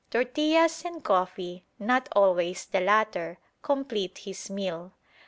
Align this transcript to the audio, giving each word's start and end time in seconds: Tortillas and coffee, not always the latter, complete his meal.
Tortillas 0.09 0.83
and 0.83 1.03
coffee, 1.03 1.63
not 1.77 2.09
always 2.13 2.65
the 2.65 2.79
latter, 2.81 3.37
complete 3.61 4.17
his 4.17 4.49
meal. 4.49 4.93